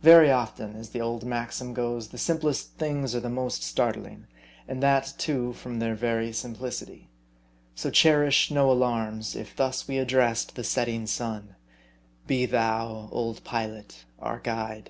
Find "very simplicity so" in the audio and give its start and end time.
5.94-7.90